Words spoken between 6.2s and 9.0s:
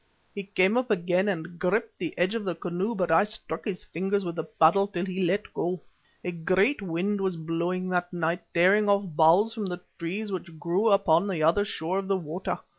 A great wind was blowing that night, tearing